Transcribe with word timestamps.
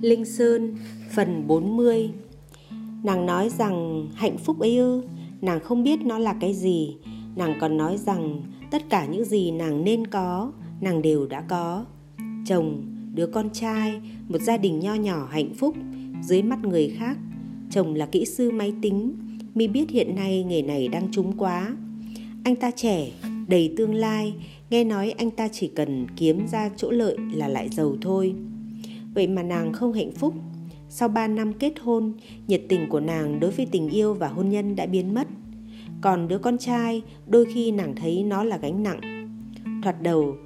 Linh 0.00 0.24
Sơn 0.24 0.74
phần 1.10 1.46
40 1.46 2.10
Nàng 3.02 3.26
nói 3.26 3.48
rằng 3.58 4.08
hạnh 4.14 4.38
phúc 4.38 4.60
ấy 4.60 4.76
ư 4.76 5.02
Nàng 5.40 5.60
không 5.60 5.82
biết 5.82 6.00
nó 6.04 6.18
là 6.18 6.34
cái 6.40 6.54
gì. 6.54 6.96
Nàng 7.36 7.54
còn 7.60 7.76
nói 7.76 7.96
rằng 7.96 8.42
tất 8.70 8.82
cả 8.90 9.06
những 9.06 9.24
gì 9.24 9.50
nàng 9.50 9.84
nên 9.84 10.06
có 10.06 10.52
Nàng 10.80 11.02
đều 11.02 11.26
đã 11.26 11.40
có. 11.40 11.84
Chồng, 12.46 12.82
đứa 13.14 13.26
con 13.26 13.50
trai, 13.52 14.00
một 14.28 14.38
gia 14.40 14.56
đình 14.56 14.80
nho 14.80 14.94
nhỏ 14.94 15.28
hạnh 15.30 15.54
phúc 15.54 15.74
Dưới 16.22 16.42
mắt 16.42 16.58
người 16.64 16.88
khác. 16.98 17.18
Chồng 17.70 17.94
là 17.94 18.06
kỹ 18.06 18.24
sư 18.24 18.50
máy 18.50 18.72
tính 18.82 19.12
Mi 19.54 19.68
biết 19.68 19.90
hiện 19.90 20.14
nay 20.16 20.44
nghề 20.44 20.62
này 20.62 20.88
đang 20.88 21.12
trúng 21.12 21.38
quá. 21.38 21.76
Anh 22.44 22.56
ta 22.56 22.70
trẻ, 22.70 23.10
đầy 23.48 23.74
tương 23.76 23.94
lai 23.94 24.34
Nghe 24.70 24.84
nói 24.84 25.14
anh 25.18 25.30
ta 25.30 25.48
chỉ 25.48 25.68
cần 25.68 26.06
kiếm 26.16 26.46
ra 26.52 26.70
chỗ 26.76 26.90
lợi 26.90 27.16
là 27.32 27.48
lại 27.48 27.68
giàu 27.68 27.96
thôi. 28.00 28.34
Vậy 29.14 29.26
mà 29.26 29.42
nàng 29.42 29.72
không 29.72 29.92
hạnh 29.92 30.12
phúc. 30.12 30.34
Sau 30.88 31.08
3 31.08 31.28
năm 31.28 31.52
kết 31.52 31.72
hôn 31.80 32.12
Nhiệt 32.46 32.62
tình 32.68 32.88
của 32.88 33.00
nàng 33.00 33.40
đối 33.40 33.50
với 33.50 33.66
tình 33.66 33.88
yêu 33.88 34.14
và 34.14 34.28
hôn 34.28 34.48
nhân 34.48 34.76
đã 34.76 34.86
biến 34.86 35.14
mất. 35.14 35.28
Còn 36.00 36.28
đứa 36.28 36.38
con 36.38 36.58
trai 36.58 37.02
Đôi 37.26 37.46
khi 37.54 37.70
nàng 37.70 37.94
thấy 37.96 38.22
nó 38.22 38.44
là 38.44 38.56
gánh 38.56 38.82
nặng. 38.82 39.00
Thoạt 39.82 40.02
đầu 40.02 40.36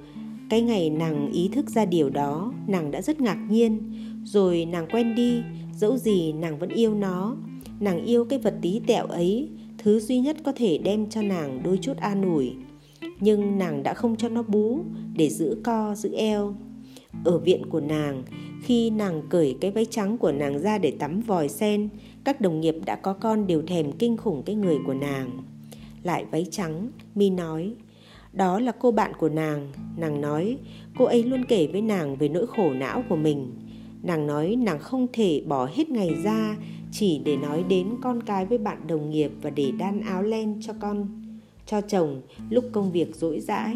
Cái 0.49 0.61
ngày 0.61 0.89
nàng 0.89 1.31
ý 1.31 1.49
thức 1.53 1.69
ra 1.69 1.85
điều 1.85 2.09
đó 2.09 2.53
Nàng 2.67 2.91
đã 2.91 3.01
rất 3.01 3.21
ngạc 3.21 3.47
nhiên. 3.49 3.93
Rồi 4.23 4.65
nàng 4.65 4.87
quen 4.91 5.15
đi 5.15 5.41
Dẫu 5.75 5.97
gì 5.97 6.33
nàng 6.33 6.59
vẫn 6.59 6.69
yêu 6.69 6.93
nó. 6.93 7.37
Nàng 7.79 8.05
yêu 8.05 8.25
cái 8.25 8.39
vật 8.39 8.55
tí 8.61 8.81
tẹo 8.87 9.05
ấy 9.05 9.49
Thứ 9.77 9.99
duy 9.99 10.19
nhất 10.19 10.37
có 10.43 10.51
thể 10.55 10.77
đem 10.77 11.09
cho 11.09 11.21
nàng 11.21 11.63
đôi 11.63 11.77
chút 11.81 11.97
an 11.97 12.21
ủi. 12.21 12.53
Nhưng 13.19 13.57
nàng 13.57 13.83
đã 13.83 13.93
không 13.93 14.15
cho 14.15 14.29
nó 14.29 14.43
bú 14.43 14.79
Để 15.17 15.29
giữ 15.29 15.61
co 15.63 15.95
giữ 15.95 16.13
eo 16.13 16.55
ở 17.23 17.39
viện 17.39 17.69
của 17.69 17.79
nàng 17.79 18.23
khi 18.61 18.89
nàng 18.89 19.21
cởi 19.29 19.57
cái 19.61 19.71
váy 19.71 19.85
trắng 19.85 20.17
của 20.17 20.31
nàng 20.31 20.59
ra 20.59 20.77
để 20.77 20.91
tắm 20.99 21.21
vòi 21.21 21.49
sen, 21.49 21.89
các 22.23 22.41
đồng 22.41 22.61
nghiệp 22.61 22.75
đã 22.85 22.95
có 22.95 23.13
con 23.13 23.47
đều 23.47 23.61
thèm 23.61 23.91
kinh 23.91 24.17
khủng 24.17 24.43
cái 24.45 24.55
người 24.55 24.77
của 24.85 24.93
nàng. 24.93 25.29
Lại 26.03 26.25
váy 26.31 26.45
trắng, 26.51 26.89
Mi 27.15 27.29
nói, 27.29 27.73
đó 28.33 28.59
là 28.59 28.71
cô 28.71 28.91
bạn 28.91 29.11
của 29.19 29.29
nàng. 29.29 29.71
Nàng 29.97 30.21
nói, 30.21 30.57
cô 30.97 31.05
ấy 31.05 31.23
luôn 31.23 31.45
kể 31.45 31.67
với 31.67 31.81
nàng 31.81 32.15
về 32.15 32.29
nỗi 32.29 32.47
khổ 32.47 32.73
não 32.73 33.03
của 33.09 33.15
mình. 33.15 33.51
Nàng 34.03 34.27
nói 34.27 34.55
nàng 34.55 34.79
không 34.79 35.07
thể 35.13 35.41
bỏ 35.47 35.69
hết 35.73 35.89
ngày 35.89 36.15
ra 36.23 36.57
chỉ 36.91 37.21
để 37.25 37.37
nói 37.37 37.63
đến 37.63 37.89
con 38.01 38.23
cái 38.23 38.45
với 38.45 38.57
bạn 38.57 38.87
đồng 38.87 39.09
nghiệp 39.09 39.31
và 39.41 39.49
để 39.49 39.71
đan 39.79 40.01
áo 40.01 40.23
len 40.23 40.59
cho 40.61 40.73
con, 40.81 41.07
cho 41.65 41.81
chồng 41.81 42.21
lúc 42.49 42.65
công 42.71 42.91
việc 42.91 43.15
rỗi 43.15 43.39
dãi. 43.39 43.75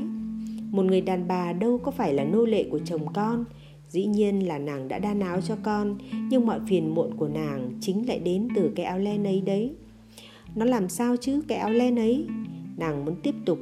Một 0.72 0.84
người 0.84 1.02
đàn 1.02 1.28
bà 1.28 1.54
đâu 1.54 1.78
có 1.78 1.92
phải 1.92 2.14
là 2.14 2.24
nô 2.24 2.46
lệ 2.46 2.66
của 2.72 2.80
chồng 2.86 3.14
con, 3.14 3.46
Dĩ 3.90 4.06
nhiên 4.06 4.48
là 4.48 4.58
nàng 4.58 4.88
đã 4.88 5.00
đan 5.00 5.20
áo 5.20 5.42
cho 5.42 5.56
con 5.64 5.98
Nhưng 6.30 6.46
mọi 6.46 6.60
phiền 6.68 6.96
muộn 6.96 7.18
của 7.18 7.28
nàng 7.28 7.72
Chính 7.82 8.08
lại 8.08 8.20
đến 8.20 8.48
từ 8.56 8.72
cái 8.76 8.86
áo 8.86 9.00
len 9.00 9.24
ấy 9.24 9.42
đấy. 9.42 9.72
Nó 10.56 10.66
làm 10.66 10.90
sao 10.90 11.16
chứ 11.18 11.42
cái 11.48 11.58
áo 11.58 11.70
len 11.70 11.96
ấy? 11.96 12.26
Nàng 12.78 13.06
muốn 13.06 13.16
tiếp 13.24 13.36
tục 13.46 13.60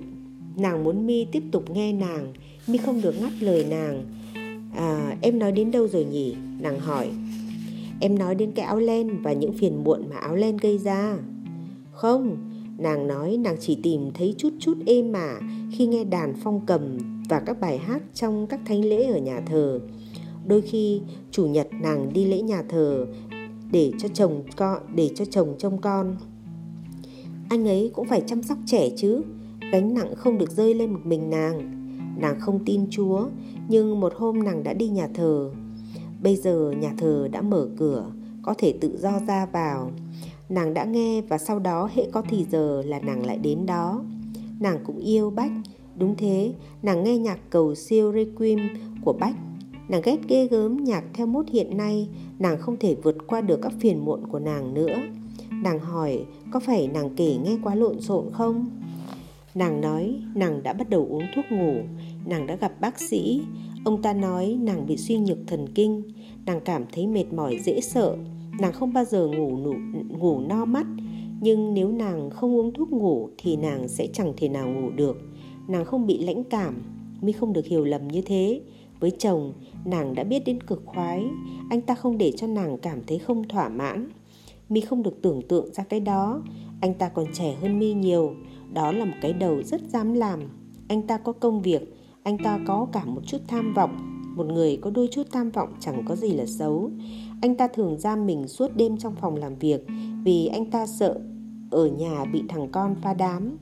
Nàng 0.58 0.84
muốn 0.84 1.08
mi 1.08 1.26
tiếp 1.26 1.44
tục 1.52 1.70
nghe 1.70 1.94
nàng. 1.94 2.34
Mi 2.68 2.78
không 2.78 3.02
được 3.02 3.22
ngắt 3.22 3.32
lời 3.42 3.66
nàng. 3.70 4.04
À 4.76 5.18
em 5.22 5.40
nói 5.40 5.52
đến 5.52 5.72
đâu 5.72 5.88
rồi 5.88 6.06
nhỉ? 6.06 6.36
Nàng 6.60 6.80
hỏi. 6.80 7.10
Em 8.02 8.20
nói 8.20 8.36
đến 8.36 8.52
cái 8.52 8.66
áo 8.66 8.80
len 8.80 9.22
và 9.22 9.34
những 9.34 9.54
phiền 9.54 9.84
muộn 9.84 10.10
mà 10.10 10.16
áo 10.16 10.36
len 10.36 10.58
gây 10.58 10.78
ra. 10.78 11.18
Không 11.92 12.38
Nàng 12.78 13.08
nói 13.08 13.38
nàng 13.38 13.56
chỉ 13.60 13.78
tìm 13.84 14.12
thấy 14.14 14.36
chút 14.38 14.54
chút 14.60 14.78
êm 14.86 15.12
mà 15.12 15.40
Khi 15.72 15.88
nghe 15.88 16.04
đàn 16.04 16.34
phong 16.44 16.66
cầm 16.66 16.98
Và 17.30 17.40
các 17.40 17.60
bài 17.60 17.78
hát 17.78 18.02
trong 18.14 18.48
các 18.48 18.60
thánh 18.66 18.86
lễ 18.86 19.04
ở 19.04 19.18
nhà 19.18 19.42
thờ 19.42 19.80
Đôi 20.46 20.62
khi 20.62 21.02
chủ 21.32 21.48
nhật 21.48 21.68
nàng 21.82 22.14
đi 22.14 22.26
lễ 22.26 22.42
nhà 22.42 22.64
thờ 22.70 23.06
để 23.72 23.92
cho 23.98 24.10
chồng 24.14 24.44
con 24.56 24.82
để 24.96 25.12
cho 25.16 25.26
chồng 25.26 25.56
trông 25.58 25.82
con. 25.82 26.16
Anh 27.50 27.68
ấy 27.68 27.92
cũng 27.94 28.08
phải 28.08 28.22
chăm 28.28 28.44
sóc 28.44 28.58
trẻ 28.66 28.90
chứ, 28.98 29.22
gánh 29.72 29.94
nặng 29.94 30.16
không 30.16 30.38
được 30.38 30.52
rơi 30.52 30.74
lên 30.74 30.94
một 30.94 31.00
mình 31.04 31.30
nàng. 31.30 31.74
Nàng 32.18 32.40
không 32.40 32.66
tin 32.66 32.90
Chúa, 32.90 33.28
nhưng 33.68 34.00
một 34.00 34.14
hôm 34.16 34.44
nàng 34.44 34.64
đã 34.64 34.74
đi 34.74 34.90
nhà 34.90 35.08
thờ. 35.14 35.52
Bây 36.24 36.36
giờ 36.36 36.74
nhà 36.80 36.94
thờ 36.98 37.28
đã 37.32 37.42
mở 37.42 37.70
cửa, 37.78 38.12
có 38.42 38.54
thể 38.58 38.74
tự 38.82 38.98
do 38.98 39.20
ra 39.28 39.46
vào. 39.46 39.92
Nàng 40.50 40.74
đã 40.74 40.84
nghe 40.84 41.22
và 41.22 41.38
sau 41.38 41.60
đó 41.60 41.90
hệ 41.94 42.08
có 42.12 42.24
thì 42.30 42.46
giờ 42.52 42.82
là 42.86 43.00
nàng 43.00 43.26
lại 43.26 43.38
đến 43.38 43.66
đó. 43.66 44.04
Nàng 44.60 44.80
cũng 44.86 44.98
yêu 44.98 45.30
Bách, 45.30 45.52
đúng 45.98 46.16
thế, 46.18 46.54
nàng 46.82 47.04
nghe 47.04 47.18
nhạc 47.18 47.40
cầu 47.50 47.76
siêu 47.76 48.14
Requiem 48.14 48.60
của 49.06 49.14
Bách. 49.14 49.36
Nàng 49.90 50.02
ghét 50.04 50.18
ghê 50.28 50.48
gớm 50.48 50.84
nhạc 50.84 51.04
theo 51.14 51.28
mốt 51.28 51.46
hiện 51.50 51.78
nay 51.78 52.10
Nàng 52.40 52.58
không 52.58 52.78
thể 52.80 52.96
vượt 53.04 53.16
qua 53.28 53.42
được 53.42 53.60
các 53.62 53.72
phiền 53.80 54.06
muộn 54.06 54.28
của 54.28 54.40
nàng 54.40 54.74
nữa. 54.74 54.96
Nàng 55.64 55.80
hỏi 55.80 56.26
có 56.52 56.60
phải 56.60 56.88
nàng 56.88 57.10
kể 57.16 57.36
nghe 57.44 57.58
quá 57.64 57.76
lộn 57.76 58.02
xộn 58.02 58.26
không? 58.32 58.66
Nàng 59.56 59.82
nói 59.82 60.22
nàng 60.36 60.64
đã 60.64 60.74
bắt 60.74 60.90
đầu 60.90 61.08
uống 61.10 61.24
thuốc 61.36 61.46
ngủ. 61.52 61.74
Nàng 62.26 62.48
đã 62.48 62.56
gặp 62.56 62.82
bác 62.82 63.00
sĩ. 63.00 63.42
Ông 63.86 64.02
ta 64.02 64.14
nói 64.14 64.58
nàng 64.62 64.88
bị 64.88 64.98
suy 64.98 65.18
nhược 65.18 65.38
thần 65.48 65.68
kinh. 65.76 66.04
Nàng 66.46 66.62
cảm 66.62 66.86
thấy 66.92 67.08
mệt 67.08 67.34
mỏi 67.34 67.60
dễ 67.64 67.82
sợ. 67.82 68.18
Nàng 68.60 68.74
không 68.74 68.94
bao 68.94 69.06
giờ 69.06 69.28
ngủ 69.28 69.50
ngủ 69.50 69.74
ngủ 70.10 70.40
no 70.40 70.66
mắt. 70.66 70.88
Nhưng 71.42 71.74
nếu 71.74 71.92
nàng 71.92 72.30
không 72.30 72.56
uống 72.56 72.74
thuốc 72.74 72.92
ngủ 72.92 73.30
Thì 73.38 73.56
nàng 73.56 73.88
sẽ 73.88 74.08
chẳng 74.14 74.34
thể 74.38 74.50
nào 74.50 74.70
ngủ 74.70 74.90
được. 74.90 75.18
Nàng 75.68 75.86
không 75.86 76.08
bị 76.08 76.18
lãnh 76.18 76.44
cảm 76.44 76.82
Mi 77.22 77.32
không 77.32 77.54
được 77.54 77.66
hiểu 77.66 77.86
lầm 77.86 78.08
như 78.08 78.22
thế. 78.22 78.62
Với 79.00 79.12
chồng, 79.12 79.54
nàng 79.86 80.16
đã 80.16 80.24
biết 80.24 80.44
đến 80.46 80.64
cực 80.64 80.84
khoái, 80.86 81.26
anh 81.70 81.82
ta 81.82 81.96
không 81.96 82.18
để 82.18 82.32
cho 82.32 82.48
nàng 82.48 82.78
cảm 82.78 83.00
thấy 83.08 83.20
không 83.20 83.48
thỏa 83.48 83.70
mãn. 83.70 84.10
Mi 84.70 84.82
không 84.82 85.04
được 85.04 85.22
tưởng 85.22 85.42
tượng 85.48 85.74
ra 85.74 85.84
cái 85.84 86.00
đó, 86.00 86.44
anh 86.82 86.94
ta 86.94 87.10
còn 87.10 87.26
trẻ 87.34 87.56
hơn 87.62 87.80
Mi 87.80 87.94
nhiều, 87.94 88.34
đó 88.74 88.92
là 88.92 89.06
một 89.06 89.16
cái 89.22 89.34
đầu 89.34 89.64
rất 89.64 89.82
dám 89.90 90.14
làm. 90.14 90.40
Anh 90.88 91.02
ta 91.02 91.18
có 91.18 91.32
công 91.32 91.62
việc, 91.62 91.94
anh 92.24 92.38
ta 92.38 92.60
có 92.68 92.88
cả 92.92 93.06
một 93.06 93.22
chút 93.28 93.38
tham 93.48 93.74
vọng, 93.74 94.17
một 94.38 94.46
người 94.46 94.78
có 94.82 94.90
đôi 94.90 95.08
chút 95.12 95.24
tham 95.32 95.50
vọng 95.52 95.74
chẳng 95.80 96.06
có 96.08 96.16
gì 96.16 96.32
là 96.32 96.46
xấu. 96.46 96.92
Anh 97.42 97.56
ta 97.56 97.68
thường 97.68 98.00
giam 98.00 98.26
mình 98.26 98.48
suốt 98.48 98.76
đêm 98.76 98.98
trong 98.98 99.16
phòng 99.16 99.36
làm 99.36 99.56
việc 99.56 99.86
vì 100.24 100.48
anh 100.48 100.72
ta 100.72 100.88
sợ 100.88 101.20
ở 101.72 101.88
nhà 101.88 102.26
bị 102.26 102.44
thằng 102.50 102.72
con 102.72 102.96
pha 103.02 103.14
đám. 103.14 103.58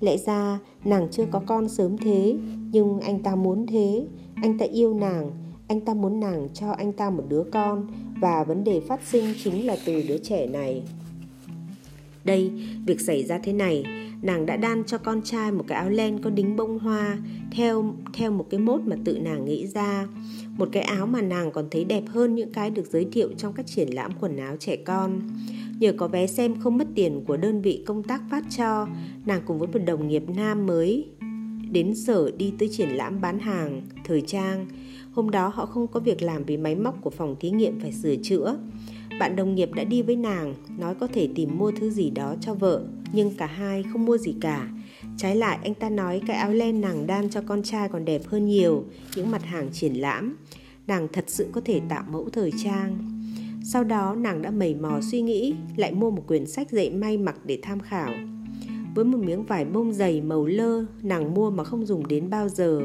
Lẽ 0.00 0.16
ra 0.16 0.58
nàng 0.84 1.08
chưa 1.10 1.24
có 1.30 1.42
con 1.46 1.68
sớm 1.68 1.98
thế, 1.98 2.36
nhưng 2.72 3.00
anh 3.00 3.22
ta 3.22 3.34
muốn 3.34 3.66
thế, 3.66 4.06
anh 4.34 4.58
ta 4.58 4.66
yêu 4.66 4.94
nàng, 4.94 5.30
anh 5.68 5.80
ta 5.80 5.94
muốn 5.94 6.20
nàng 6.20 6.48
cho 6.54 6.70
anh 6.70 6.92
ta 6.92 7.10
một 7.10 7.24
đứa 7.28 7.42
con 7.52 7.86
và 8.20 8.44
vấn 8.44 8.64
đề 8.64 8.80
phát 8.80 9.00
sinh 9.10 9.24
chính 9.44 9.66
là 9.66 9.76
từ 9.86 10.02
đứa 10.08 10.18
trẻ 10.18 10.46
này. 10.46 10.82
Đây, 12.28 12.50
việc 12.86 13.00
xảy 13.00 13.24
ra 13.24 13.38
thế 13.38 13.52
này, 13.52 13.84
nàng 14.22 14.46
đã 14.46 14.56
đan 14.56 14.84
cho 14.84 14.98
con 14.98 15.22
trai 15.22 15.52
một 15.52 15.64
cái 15.68 15.78
áo 15.78 15.90
len 15.90 16.18
có 16.18 16.30
đính 16.30 16.56
bông 16.56 16.78
hoa 16.78 17.18
theo 17.52 17.94
theo 18.12 18.30
một 18.30 18.46
cái 18.50 18.60
mốt 18.60 18.80
mà 18.84 18.96
tự 19.04 19.18
nàng 19.18 19.44
nghĩ 19.44 19.66
ra. 19.66 20.06
Một 20.56 20.68
cái 20.72 20.82
áo 20.82 21.06
mà 21.06 21.22
nàng 21.22 21.52
còn 21.52 21.64
thấy 21.70 21.84
đẹp 21.84 22.02
hơn 22.08 22.34
những 22.34 22.52
cái 22.52 22.70
được 22.70 22.86
giới 22.86 23.06
thiệu 23.12 23.28
trong 23.38 23.52
các 23.52 23.66
triển 23.66 23.94
lãm 23.94 24.12
quần 24.20 24.36
áo 24.36 24.56
trẻ 24.56 24.76
con. 24.76 25.20
Nhờ 25.78 25.92
có 25.96 26.08
vé 26.08 26.26
xem 26.26 26.60
không 26.60 26.78
mất 26.78 26.88
tiền 26.94 27.24
của 27.26 27.36
đơn 27.36 27.62
vị 27.62 27.82
công 27.86 28.02
tác 28.02 28.22
phát 28.30 28.44
cho, 28.56 28.86
nàng 29.26 29.42
cùng 29.46 29.58
với 29.58 29.68
một 29.68 29.78
đồng 29.86 30.08
nghiệp 30.08 30.22
nam 30.36 30.66
mới 30.66 31.08
đến 31.70 31.94
sở 31.94 32.30
đi 32.38 32.52
tới 32.58 32.68
triển 32.72 32.88
lãm 32.88 33.20
bán 33.20 33.38
hàng, 33.38 33.82
thời 34.04 34.20
trang. 34.20 34.66
Hôm 35.12 35.30
đó 35.30 35.52
họ 35.54 35.66
không 35.66 35.86
có 35.86 36.00
việc 36.00 36.22
làm 36.22 36.44
vì 36.44 36.56
máy 36.56 36.74
móc 36.74 37.02
của 37.02 37.10
phòng 37.10 37.36
thí 37.40 37.50
nghiệm 37.50 37.80
phải 37.80 37.92
sửa 37.92 38.16
chữa. 38.22 38.56
Bạn 39.18 39.36
đồng 39.36 39.54
nghiệp 39.54 39.70
đã 39.74 39.84
đi 39.84 40.02
với 40.02 40.16
nàng, 40.16 40.54
nói 40.78 40.94
có 40.94 41.06
thể 41.06 41.28
tìm 41.34 41.58
mua 41.58 41.72
thứ 41.72 41.90
gì 41.90 42.10
đó 42.10 42.34
cho 42.40 42.54
vợ, 42.54 42.82
nhưng 43.12 43.36
cả 43.36 43.46
hai 43.46 43.84
không 43.92 44.04
mua 44.04 44.18
gì 44.18 44.34
cả. 44.40 44.68
Trái 45.16 45.36
lại 45.36 45.58
anh 45.62 45.74
ta 45.74 45.90
nói 45.90 46.20
cái 46.26 46.36
áo 46.36 46.52
len 46.52 46.80
nàng 46.80 47.06
đan 47.06 47.30
cho 47.30 47.42
con 47.46 47.62
trai 47.62 47.88
còn 47.88 48.04
đẹp 48.04 48.22
hơn 48.26 48.46
nhiều 48.46 48.84
những 49.16 49.30
mặt 49.30 49.44
hàng 49.44 49.68
triển 49.72 49.94
lãm. 49.94 50.36
Nàng 50.86 51.08
thật 51.12 51.24
sự 51.26 51.46
có 51.52 51.60
thể 51.64 51.80
tạo 51.88 52.04
mẫu 52.10 52.28
thời 52.32 52.52
trang. 52.64 52.98
Sau 53.64 53.84
đó 53.84 54.14
nàng 54.14 54.42
đã 54.42 54.50
mầy 54.50 54.74
mò 54.74 55.00
suy 55.10 55.20
nghĩ, 55.20 55.54
lại 55.76 55.92
mua 55.92 56.10
một 56.10 56.26
quyển 56.26 56.46
sách 56.46 56.70
dạy 56.70 56.90
may 56.90 57.18
mặc 57.18 57.36
để 57.44 57.58
tham 57.62 57.80
khảo 57.80 58.10
với 58.94 59.04
một 59.04 59.18
miếng 59.18 59.44
vải 59.44 59.64
bông 59.64 59.92
dày 59.92 60.20
màu 60.20 60.46
lơ 60.46 60.84
nàng 61.02 61.34
mua 61.34 61.50
mà 61.50 61.64
không 61.64 61.86
dùng 61.86 62.08
đến 62.08 62.30
bao 62.30 62.48
giờ 62.48 62.80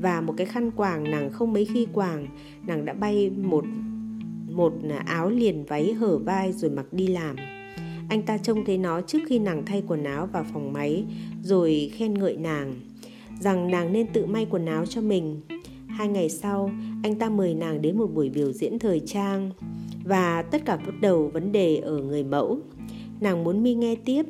và 0.00 0.20
một 0.20 0.34
cái 0.36 0.46
khăn 0.46 0.70
quàng 0.70 1.10
nàng 1.10 1.30
không 1.30 1.52
mấy 1.52 1.64
khi 1.64 1.86
quàng 1.92 2.26
nàng 2.66 2.84
đã 2.84 2.92
bay 2.92 3.30
một 3.30 3.64
một 4.56 4.72
áo 5.06 5.30
liền 5.30 5.64
váy 5.64 5.92
hở 5.92 6.18
vai 6.18 6.52
rồi 6.52 6.70
mặc 6.70 6.86
đi 6.92 7.06
làm. 7.06 7.36
Anh 8.08 8.22
ta 8.22 8.38
trông 8.38 8.64
thấy 8.64 8.78
nó 8.78 9.00
trước 9.00 9.18
khi 9.26 9.38
nàng 9.38 9.62
thay 9.66 9.82
quần 9.86 10.04
áo 10.04 10.28
vào 10.32 10.44
phòng 10.52 10.72
máy 10.72 11.04
rồi 11.42 11.90
khen 11.94 12.14
ngợi 12.14 12.36
nàng 12.36 12.74
rằng 13.40 13.70
nàng 13.70 13.92
nên 13.92 14.06
tự 14.12 14.26
may 14.26 14.46
quần 14.50 14.66
áo 14.66 14.86
cho 14.86 15.00
mình. 15.00 15.40
Hai 15.86 16.08
ngày 16.08 16.28
sau 16.28 16.70
anh 17.02 17.18
ta 17.18 17.28
mời 17.28 17.54
nàng 17.54 17.82
đến 17.82 17.98
một 17.98 18.06
buổi 18.06 18.28
biểu 18.30 18.52
diễn 18.52 18.78
thời 18.78 19.00
trang 19.00 19.50
và 20.04 20.42
tất 20.42 20.64
cả 20.64 20.76
bắt 20.76 20.94
đầu 21.00 21.30
vấn 21.32 21.52
đề 21.52 21.76
ở 21.76 21.98
người 21.98 22.24
mẫu. 22.24 22.58
Nàng 23.20 23.44
muốn 23.44 23.62
mi 23.62 23.74
nghe 23.74 23.94
tiếp. 23.94 24.22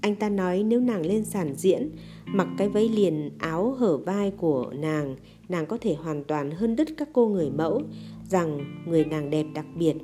Anh 0.00 0.16
ta 0.16 0.28
nói 0.28 0.62
nếu 0.62 0.80
nàng 0.80 1.06
lên 1.06 1.24
sàn 1.24 1.54
diễn 1.56 1.90
Mặc 2.34 2.48
cái 2.58 2.68
váy 2.68 2.88
liền 2.88 3.30
áo 3.38 3.72
hở 3.78 3.96
vai 3.96 4.30
của 4.30 4.72
nàng, 4.74 5.16
nàng 5.48 5.66
có 5.66 5.78
thể 5.80 5.94
hoàn 5.94 6.24
toàn 6.24 6.50
hơn 6.50 6.76
đứt 6.76 6.88
các 6.96 7.08
cô 7.12 7.28
người 7.28 7.50
mẫu 7.50 7.82
rằng 8.32 8.58
người 8.86 9.04
nàng 9.04 9.30
đẹp 9.30 9.46
đặc 9.54 9.66
biệt. 9.74 9.94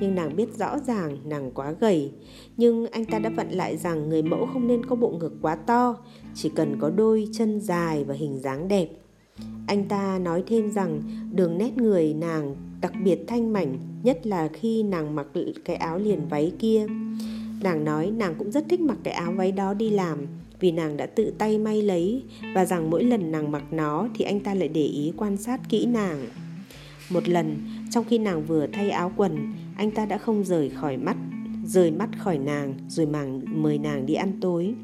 Nhưng 0.00 0.14
nàng 0.14 0.36
biết 0.36 0.54
rõ 0.58 0.78
ràng 0.86 1.16
nàng 1.24 1.50
quá 1.54 1.74
gầy. 1.80 2.12
Nhưng 2.56 2.86
anh 2.86 3.04
ta 3.04 3.18
đã 3.18 3.30
vặn 3.30 3.50
lại 3.50 3.76
rằng 3.76 4.08
người 4.08 4.22
mẫu 4.22 4.46
không 4.52 4.66
nên 4.66 4.86
có 4.86 4.96
bộ 4.96 5.10
ngực 5.10 5.32
quá 5.42 5.54
to, 5.54 5.96
chỉ 6.34 6.50
cần 6.54 6.76
có 6.80 6.90
đôi 6.90 7.28
chân 7.32 7.60
dài 7.60 8.04
và 8.04 8.14
hình 8.14 8.38
dáng 8.38 8.68
đẹp. 8.68 8.88
Anh 9.66 9.84
ta 9.88 10.18
nói 10.18 10.44
thêm 10.46 10.70
rằng 10.70 11.02
đường 11.32 11.58
nét 11.58 11.76
người 11.76 12.14
nàng 12.14 12.56
đặc 12.80 12.92
biệt 13.04 13.18
thanh 13.26 13.52
mảnh, 13.52 13.78
nhất 14.02 14.26
là 14.26 14.48
khi 14.48 14.82
nàng 14.82 15.14
mặc 15.14 15.26
cái 15.64 15.76
áo 15.76 15.98
liền 15.98 16.28
váy 16.28 16.52
kia. 16.58 16.86
Nàng 17.62 17.84
nói 17.84 18.10
nàng 18.10 18.34
cũng 18.38 18.50
rất 18.50 18.64
thích 18.68 18.80
mặc 18.80 18.98
cái 19.04 19.14
áo 19.14 19.32
váy 19.32 19.52
đó 19.52 19.74
đi 19.74 19.90
làm 19.90 20.26
vì 20.60 20.72
nàng 20.72 20.96
đã 20.96 21.06
tự 21.06 21.32
tay 21.38 21.58
may 21.58 21.82
lấy 21.82 22.22
và 22.54 22.64
rằng 22.64 22.90
mỗi 22.90 23.04
lần 23.04 23.32
nàng 23.32 23.50
mặc 23.50 23.64
nó 23.70 24.08
thì 24.14 24.24
anh 24.24 24.40
ta 24.40 24.54
lại 24.54 24.68
để 24.68 24.84
ý 24.84 25.12
quan 25.16 25.36
sát 25.36 25.60
kỹ 25.68 25.86
nàng. 25.86 26.26
Một 27.10 27.28
lần, 27.28 27.56
trong 27.90 28.04
khi 28.04 28.18
nàng 28.18 28.44
vừa 28.44 28.66
thay 28.72 28.90
áo 28.90 29.12
quần, 29.16 29.52
anh 29.76 29.90
ta 29.90 30.06
đã 30.06 30.18
không 30.18 30.44
rời 30.44 30.70
khỏi 30.70 30.96
mắt, 30.96 31.16
rời 31.64 31.90
mắt 31.90 32.08
khỏi 32.18 32.38
nàng 32.38 32.74
rồi 32.88 33.06
màng 33.06 33.40
mời 33.62 33.78
nàng 33.78 34.06
đi 34.06 34.14
ăn 34.14 34.32
tối. 34.40 34.74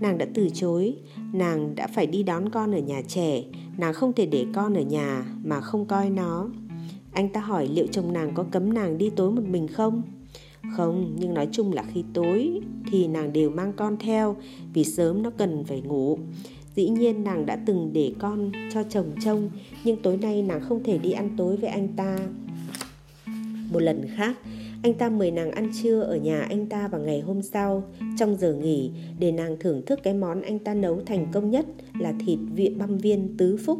Nàng 0.00 0.18
đã 0.18 0.26
từ 0.34 0.48
chối, 0.54 0.96
nàng 1.32 1.74
đã 1.74 1.86
phải 1.86 2.06
đi 2.06 2.22
đón 2.22 2.48
con 2.48 2.74
ở 2.74 2.78
nhà 2.78 3.02
trẻ, 3.08 3.42
nàng 3.78 3.94
không 3.94 4.12
thể 4.12 4.26
để 4.26 4.46
con 4.54 4.74
ở 4.74 4.82
nhà 4.82 5.24
mà 5.44 5.60
không 5.60 5.86
coi 5.86 6.10
nó. 6.10 6.48
Anh 7.12 7.28
ta 7.28 7.40
hỏi 7.40 7.68
liệu 7.68 7.86
chồng 7.86 8.12
nàng 8.12 8.34
có 8.34 8.44
cấm 8.50 8.74
nàng 8.74 8.98
đi 8.98 9.10
tối 9.10 9.30
một 9.30 9.44
mình 9.48 9.68
không? 9.68 10.02
Không, 10.76 11.16
nhưng 11.18 11.34
nói 11.34 11.48
chung 11.52 11.72
là 11.72 11.84
khi 11.92 12.04
tối 12.14 12.60
thì 12.90 13.08
nàng 13.08 13.32
đều 13.32 13.50
mang 13.50 13.72
con 13.72 13.96
theo 13.96 14.36
vì 14.74 14.84
sớm 14.84 15.22
nó 15.22 15.30
cần 15.30 15.64
phải 15.64 15.80
ngủ. 15.80 16.18
Dĩ 16.74 16.88
nhiên 16.88 17.24
nàng 17.24 17.46
đã 17.46 17.56
từng 17.66 17.90
để 17.92 18.12
con 18.18 18.52
cho 18.74 18.82
chồng 18.82 19.06
trông 19.24 19.50
nhưng 19.84 20.02
tối 20.02 20.16
nay 20.16 20.42
nàng 20.42 20.60
không 20.60 20.82
thể 20.84 20.98
đi 20.98 21.12
ăn 21.12 21.30
tối 21.36 21.56
với 21.56 21.70
anh 21.70 21.88
ta. 21.96 22.18
Một 23.72 23.82
lần 23.82 24.06
khác, 24.16 24.36
anh 24.82 24.94
ta 24.94 25.08
mời 25.08 25.30
nàng 25.30 25.50
ăn 25.50 25.70
trưa 25.82 26.00
ở 26.00 26.16
nhà 26.16 26.40
anh 26.40 26.66
ta 26.66 26.88
vào 26.88 27.00
ngày 27.00 27.20
hôm 27.20 27.42
sau 27.42 27.84
trong 28.18 28.36
giờ 28.36 28.54
nghỉ 28.54 28.90
để 29.18 29.32
nàng 29.32 29.56
thưởng 29.60 29.82
thức 29.86 30.00
cái 30.02 30.14
món 30.14 30.42
anh 30.42 30.58
ta 30.58 30.74
nấu 30.74 31.00
thành 31.06 31.26
công 31.32 31.50
nhất 31.50 31.66
là 31.98 32.12
thịt 32.26 32.38
viện 32.54 32.78
băm 32.78 32.98
viên 32.98 33.36
tứ 33.38 33.56
phúc. 33.56 33.78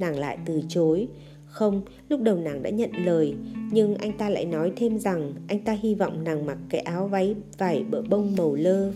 Nàng 0.00 0.18
lại 0.18 0.38
từ 0.46 0.62
chối, 0.68 1.08
không, 1.46 1.82
lúc 2.08 2.20
đầu 2.20 2.36
nàng 2.36 2.62
đã 2.62 2.70
nhận 2.70 2.90
lời, 3.04 3.34
nhưng 3.70 3.94
anh 3.94 4.12
ta 4.12 4.28
lại 4.28 4.44
nói 4.44 4.72
thêm 4.76 4.98
rằng 4.98 5.32
anh 5.48 5.60
ta 5.60 5.72
hy 5.72 5.94
vọng 5.94 6.24
nàng 6.24 6.46
mặc 6.46 6.58
cái 6.68 6.80
áo 6.80 7.08
váy 7.08 7.34
vải 7.58 7.84
bờ 7.90 8.02
bông 8.02 8.36
màu 8.36 8.54
lơ. 8.54 8.92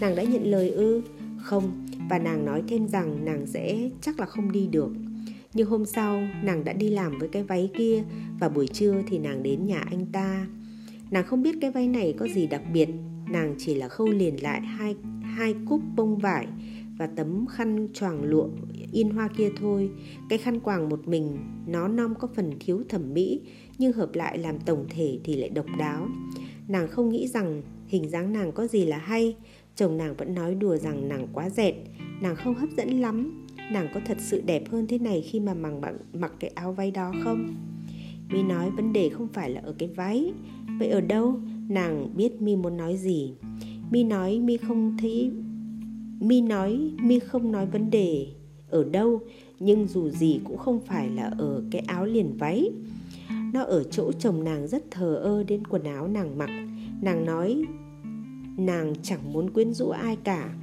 Nàng 0.00 0.16
đã 0.16 0.22
nhận 0.22 0.50
lời 0.50 0.70
ư? 0.70 1.02
Không, 1.36 1.83
và 2.10 2.18
nàng 2.18 2.44
nói 2.44 2.62
thêm 2.68 2.88
rằng 2.88 3.24
nàng 3.24 3.46
sẽ 3.46 3.90
chắc 4.00 4.20
là 4.20 4.26
không 4.26 4.52
đi 4.52 4.66
được. 4.66 4.90
Nhưng 5.54 5.68
hôm 5.68 5.86
sau, 5.86 6.22
nàng 6.42 6.64
đã 6.64 6.72
đi 6.72 6.88
làm 6.88 7.18
với 7.18 7.28
cái 7.28 7.42
váy 7.42 7.70
kia 7.78 8.04
và 8.40 8.48
buổi 8.48 8.66
trưa 8.66 9.02
thì 9.06 9.18
nàng 9.18 9.42
đến 9.42 9.66
nhà 9.66 9.80
anh 9.80 10.06
ta. 10.12 10.46
Nàng 11.10 11.24
không 11.24 11.42
biết 11.42 11.54
cái 11.60 11.70
váy 11.70 11.88
này 11.88 12.14
có 12.18 12.28
gì 12.28 12.46
đặc 12.46 12.62
biệt, 12.72 12.88
nàng 13.30 13.54
chỉ 13.58 13.74
là 13.74 13.88
khâu 13.88 14.08
liền 14.08 14.42
lại 14.42 14.60
hai 14.60 14.96
hai 15.22 15.54
cúc 15.68 15.80
bông 15.96 16.18
vải 16.18 16.46
và 16.98 17.06
tấm 17.06 17.46
khăn 17.46 17.88
choàng 17.94 18.22
lụa 18.24 18.48
in 18.92 19.10
hoa 19.10 19.28
kia 19.28 19.50
thôi 19.56 19.90
cái 20.28 20.38
khăn 20.38 20.60
quàng 20.60 20.88
một 20.88 21.08
mình 21.08 21.38
nó 21.66 21.88
non 21.88 22.14
có 22.18 22.28
phần 22.36 22.52
thiếu 22.60 22.82
thẩm 22.88 23.14
mỹ 23.14 23.40
nhưng 23.78 23.92
hợp 23.92 24.14
lại 24.14 24.38
làm 24.38 24.58
tổng 24.58 24.86
thể 24.88 25.18
thì 25.24 25.36
lại 25.36 25.48
độc 25.48 25.66
đáo 25.78 26.08
nàng 26.68 26.88
không 26.88 27.08
nghĩ 27.08 27.28
rằng 27.28 27.62
hình 27.86 28.08
dáng 28.08 28.32
nàng 28.32 28.52
có 28.52 28.66
gì 28.66 28.84
là 28.84 28.98
hay 28.98 29.36
chồng 29.76 29.96
nàng 29.96 30.14
vẫn 30.16 30.34
nói 30.34 30.54
đùa 30.54 30.76
rằng 30.76 31.08
nàng 31.08 31.26
quá 31.32 31.50
dẹt 31.50 31.74
nàng 32.20 32.36
không 32.36 32.54
hấp 32.54 32.68
dẫn 32.76 33.00
lắm. 33.00 33.46
Nàng 33.72 33.88
có 33.94 34.00
thật 34.06 34.16
sự 34.20 34.42
đẹp 34.46 34.62
hơn 34.70 34.86
thế 34.86 34.98
này 34.98 35.20
khi 35.20 35.40
mà 35.40 35.54
mặc, 35.54 35.72
mặc 36.12 36.32
cái 36.40 36.50
áo 36.54 36.72
váy 36.72 36.90
đó 36.90 37.12
không? 37.24 37.54
Mi 38.30 38.42
nói 38.42 38.70
vấn 38.70 38.92
đề 38.92 39.08
không 39.08 39.28
phải 39.28 39.50
là 39.50 39.60
ở 39.64 39.74
cái 39.78 39.88
váy. 39.88 40.32
Vậy 40.78 40.88
ở 40.88 41.00
đâu? 41.00 41.40
Nàng 41.68 42.08
biết 42.16 42.42
mi 42.42 42.56
muốn 42.56 42.76
nói 42.76 42.96
gì. 42.96 43.34
Mi 43.90 44.04
nói 44.04 44.40
mi 44.40 44.56
không 44.56 44.96
thấy 44.98 45.30
mi 46.20 46.40
nói 46.40 46.90
mi 47.02 47.18
không 47.18 47.52
nói 47.52 47.66
vấn 47.66 47.90
đề 47.90 48.26
ở 48.68 48.84
đâu 48.84 49.20
nhưng 49.60 49.86
dù 49.86 50.10
gì 50.10 50.40
cũng 50.44 50.58
không 50.58 50.80
phải 50.80 51.10
là 51.10 51.30
ở 51.38 51.62
cái 51.70 51.82
áo 51.86 52.06
liền 52.06 52.36
váy. 52.36 52.70
Nó 53.52 53.62
ở 53.62 53.84
chỗ 53.84 54.12
chồng 54.12 54.44
nàng 54.44 54.68
rất 54.68 54.90
thờ 54.90 55.14
ơ 55.14 55.44
đến 55.44 55.66
quần 55.66 55.84
áo 55.84 56.08
nàng 56.08 56.38
mặc. 56.38 56.50
Nàng 57.02 57.24
nói 57.26 57.64
nàng 58.56 58.94
chẳng 59.02 59.32
muốn 59.32 59.50
quyến 59.50 59.72
rũ 59.72 59.88
ai 59.88 60.16
cả. 60.24 60.54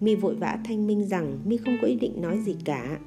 Mi 0.00 0.14
vội 0.14 0.34
vã 0.34 0.58
thanh 0.64 0.86
minh 0.86 1.06
rằng 1.06 1.38
mi 1.44 1.56
không 1.56 1.76
có 1.82 1.88
ý 1.88 1.94
định 1.94 2.20
nói 2.20 2.38
gì 2.44 2.56
cả. 2.64 2.98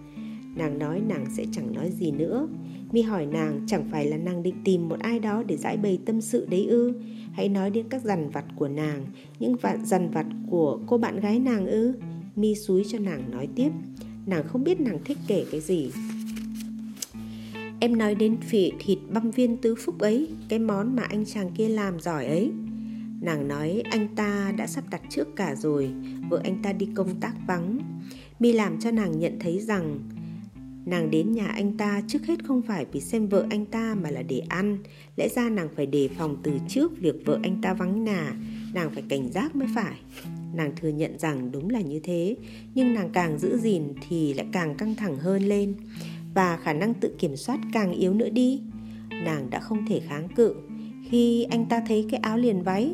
Nàng 0.55 0.79
nói 0.79 1.01
nàng 1.07 1.25
sẽ 1.37 1.45
chẳng 1.51 1.73
nói 1.73 1.91
gì 1.91 2.11
nữa. 2.11 2.47
Mi 2.91 3.01
hỏi 3.01 3.25
nàng 3.25 3.61
chẳng 3.67 3.87
phải 3.91 4.05
là 4.05 4.17
nàng 4.17 4.43
định 4.43 4.55
tìm 4.63 4.89
một 4.89 4.99
ai 4.99 5.19
đó 5.19 5.43
để 5.43 5.57
giải 5.57 5.77
bày 5.77 5.99
tâm 6.05 6.21
sự 6.21 6.47
đấy 6.49 6.65
ư? 6.65 6.93
Hãy 7.33 7.49
nói 7.49 7.69
đến 7.69 7.85
các 7.89 8.03
dằn 8.03 8.29
vặt 8.29 8.45
của 8.55 8.67
nàng, 8.67 9.05
những 9.39 9.55
vạn 9.55 9.85
dằn 9.85 10.11
vặt 10.11 10.25
của 10.49 10.79
cô 10.87 10.97
bạn 10.97 11.19
gái 11.19 11.39
nàng 11.39 11.67
ư? 11.67 11.93
Mi 12.35 12.55
xúi 12.55 12.83
cho 12.87 12.99
nàng 12.99 13.31
nói 13.31 13.47
tiếp. 13.55 13.69
Nàng 14.25 14.43
không 14.47 14.63
biết 14.63 14.81
nàng 14.81 14.99
thích 15.05 15.17
kể 15.27 15.45
cái 15.51 15.61
gì. 15.61 15.91
Em 17.79 17.97
nói 17.97 18.15
đến 18.15 18.37
phỉ 18.37 18.71
thịt 18.79 18.97
băm 19.13 19.31
viên 19.31 19.57
tứ 19.57 19.75
phúc 19.75 19.99
ấy, 19.99 20.27
cái 20.49 20.59
món 20.59 20.95
mà 20.95 21.03
anh 21.03 21.25
chàng 21.25 21.51
kia 21.51 21.69
làm 21.69 21.99
giỏi 21.99 22.25
ấy 22.25 22.51
nàng 23.21 23.47
nói 23.47 23.83
anh 23.91 24.15
ta 24.15 24.53
đã 24.57 24.67
sắp 24.67 24.83
đặt 24.89 25.01
trước 25.09 25.35
cả 25.35 25.55
rồi, 25.55 25.91
vợ 26.29 26.41
anh 26.43 26.61
ta 26.63 26.73
đi 26.73 26.87
công 26.95 27.19
tác 27.19 27.33
vắng. 27.47 27.79
Mi 28.39 28.53
làm 28.53 28.79
cho 28.79 28.91
nàng 28.91 29.19
nhận 29.19 29.39
thấy 29.39 29.59
rằng 29.59 29.99
nàng 30.85 31.11
đến 31.11 31.31
nhà 31.31 31.47
anh 31.47 31.77
ta 31.77 32.01
trước 32.07 32.25
hết 32.25 32.43
không 32.45 32.61
phải 32.61 32.85
vì 32.91 33.01
xem 33.01 33.27
vợ 33.27 33.45
anh 33.49 33.65
ta 33.65 33.95
mà 34.01 34.09
là 34.09 34.21
để 34.21 34.41
ăn. 34.49 34.77
Lẽ 35.15 35.29
ra 35.29 35.49
nàng 35.49 35.69
phải 35.75 35.85
đề 35.85 36.09
phòng 36.17 36.37
từ 36.43 36.51
trước 36.67 36.91
việc 36.99 37.15
vợ 37.25 37.39
anh 37.43 37.61
ta 37.61 37.73
vắng 37.73 38.03
nhà, 38.03 38.35
nàng 38.73 38.89
phải 38.93 39.03
cảnh 39.09 39.31
giác 39.31 39.55
mới 39.55 39.67
phải. 39.75 39.95
Nàng 40.55 40.73
thừa 40.75 40.89
nhận 40.89 41.19
rằng 41.19 41.51
đúng 41.51 41.69
là 41.69 41.81
như 41.81 41.99
thế, 42.03 42.35
nhưng 42.75 42.93
nàng 42.93 43.09
càng 43.09 43.39
giữ 43.39 43.57
gìn 43.57 43.83
thì 44.09 44.33
lại 44.33 44.47
càng 44.51 44.75
căng 44.75 44.95
thẳng 44.95 45.17
hơn 45.17 45.43
lên. 45.43 45.75
Và 46.33 46.57
khả 46.57 46.73
năng 46.73 46.93
tự 46.93 47.15
kiểm 47.19 47.35
soát 47.35 47.59
càng 47.73 47.91
yếu 47.91 48.13
nữa 48.13 48.29
đi. 48.29 48.61
Nàng 49.09 49.49
đã 49.49 49.59
không 49.59 49.85
thể 49.87 50.01
kháng 50.07 50.27
cự 50.35 50.55
khi 51.09 51.43
anh 51.43 51.65
ta 51.65 51.81
thấy 51.87 52.05
cái 52.09 52.19
áo 52.19 52.37
liền 52.37 52.63
váy. 52.63 52.91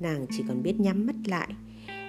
Nàng 0.00 0.26
chỉ 0.30 0.44
còn 0.48 0.62
biết 0.62 0.80
nhắm 0.80 1.06
mắt 1.06 1.16
lại. 1.24 1.48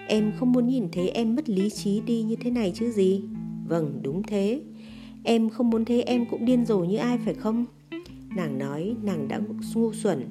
Em 0.08 0.32
không 0.40 0.52
muốn 0.52 0.68
nhìn 0.68 0.88
thấy 0.92 1.10
em 1.10 1.36
mất 1.36 1.50
lý 1.50 1.70
trí 1.70 2.02
đi 2.02 2.22
như 2.22 2.36
thế 2.36 2.52
này 2.52 2.72
chứ 2.76 2.92
gì. 2.92 3.22
Vâng 3.68 4.00
đúng 4.04 4.24
thế. 4.24 4.62
Em 5.24 5.50
không 5.50 5.70
muốn 5.70 5.86
thấy 5.86 6.04
em 6.04 6.25
cũng 6.25 6.46
điên 6.46 6.65
rồ 6.65 6.80
như 6.80 6.98
ai 6.98 7.18
phải 7.25 7.34
không? 7.34 7.65
Nàng 8.36 8.58
nói 8.58 8.96
nàng 9.04 9.27
đã 9.27 9.42
ngu 9.74 9.94
xuẩn. 9.94 10.25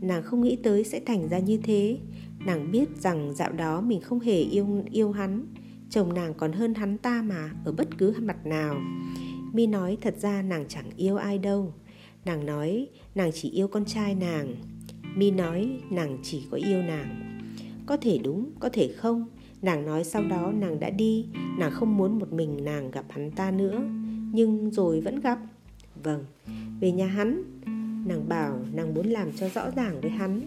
Nàng 0.00 0.22
không 0.22 0.40
nghĩ 0.40 0.56
tới 0.56 0.84
sẽ 0.84 1.00
thành 1.00 1.28
ra 1.28 1.38
như 1.38 1.58
thế. 1.62 1.98
Nàng 2.46 2.72
biết 2.72 2.88
rằng 3.00 3.34
dạo 3.34 3.52
đó 3.52 3.80
mình 3.80 4.00
không 4.00 4.20
hề 4.20 4.36
yêu 4.36 4.84
yêu 4.90 5.12
hắn. 5.12 5.46
Chồng 5.90 6.14
nàng 6.14 6.34
còn 6.34 6.52
hơn 6.52 6.74
hắn 6.74 6.98
ta 6.98 7.22
mà, 7.22 7.50
Ở 7.64 7.72
bất 7.72 7.98
cứ 7.98 8.14
mặt 8.22 8.46
nào. 8.46 8.80
Mi 9.52 9.66
nói 9.66 9.98
thật 10.00 10.14
ra 10.18 10.42
nàng 10.42 10.64
chẳng 10.68 10.90
yêu 10.96 11.16
ai 11.16 11.38
đâu. 11.38 11.74
Nàng 12.24 12.46
nói 12.46 12.88
nàng 13.14 13.30
chỉ 13.34 13.50
yêu 13.50 13.68
con 13.68 13.84
trai 13.84 14.14
nàng. 14.14 14.54
Mi 15.16 15.30
nói 15.30 15.80
nàng 15.90 16.18
chỉ 16.22 16.42
có 16.50 16.56
yêu 16.56 16.82
nàng. 16.82 17.40
Có 17.86 17.96
thể 17.96 18.18
đúng, 18.18 18.50
có 18.60 18.68
thể 18.72 18.92
không. 18.96 19.26
Nàng 19.62 19.86
nói 19.86 20.04
sau 20.04 20.24
đó 20.24 20.52
nàng 20.52 20.80
đã 20.80 20.90
đi 20.90 21.26
Nàng 21.58 21.70
không 21.70 21.96
muốn 21.96 22.18
một 22.18 22.32
mình 22.32 22.64
nàng 22.64 22.90
gặp 22.90 23.04
hắn 23.08 23.30
ta 23.30 23.50
nữa 23.50 23.82
Nhưng 24.32 24.70
rồi 24.70 25.00
vẫn 25.00 25.20
gặp. 25.20 25.38
Vâng, 26.02 26.24
về 26.80 26.92
nhà 26.92 27.06
hắn. 27.06 27.42
Nàng 28.06 28.28
bảo 28.28 28.64
nàng 28.72 28.94
muốn 28.94 29.06
làm 29.06 29.32
cho 29.32 29.48
rõ 29.48 29.70
ràng 29.70 30.00
với 30.00 30.10
hắn. 30.10 30.40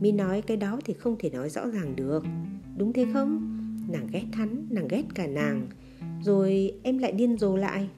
Mi 0.00 0.12
nói 0.12 0.42
cái 0.42 0.56
đó 0.56 0.78
thì 0.84 0.94
không 0.94 1.16
thể 1.18 1.30
nói 1.30 1.50
rõ 1.50 1.68
ràng 1.68 1.96
được. 1.96 2.24
Đúng 2.76 2.92
thế 2.92 3.06
không? 3.12 3.58
Nàng 3.92 4.06
ghét 4.12 4.24
hắn 4.32 4.66
nàng 4.70 4.88
ghét 4.88 5.04
cả 5.14 5.26
nàng. 5.26 5.66
Rồi 6.22 6.72
em 6.82 6.98
lại 6.98 7.12
điên 7.12 7.38
rồ 7.38 7.56
lại 7.56 7.88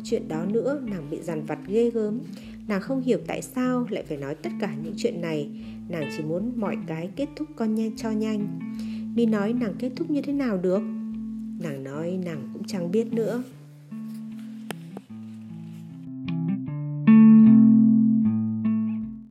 nói 0.00 0.04
chuyện 0.06 0.28
đó 0.28 0.44
nữa, 0.44 0.80
nàng 0.86 1.10
bị 1.10 1.18
dằn 1.22 1.44
vặt 1.44 1.58
ghê 1.66 1.90
gớm. 1.90 2.20
Nàng 2.68 2.80
không 2.80 3.02
hiểu 3.02 3.18
tại 3.26 3.42
sao 3.42 3.86
lại 3.90 4.04
phải 4.08 4.16
nói 4.16 4.34
tất 4.34 4.50
cả 4.60 4.74
những 4.82 4.94
chuyện 4.96 5.20
này. 5.20 5.50
Nàng 5.88 6.10
chỉ 6.16 6.22
muốn 6.22 6.52
mọi 6.56 6.76
cái 6.86 7.10
kết 7.16 7.28
thúc 7.36 7.48
con 7.56 7.74
nhanh 7.74 7.96
cho 7.96 8.10
nhanh. 8.10 8.58
Mi 9.14 9.26
nói, 9.26 9.52
nàng 9.52 9.74
kết 9.78 9.90
thúc 9.96 10.10
như 10.10 10.22
thế 10.22 10.32
nào 10.32 10.58
được? 10.58 10.82
Nàng 11.60 11.84
nói, 11.84 12.18
nàng 12.24 12.50
cũng 12.52 12.64
chẳng 12.66 12.90
biết 12.90 13.12
nữa. 13.12 13.42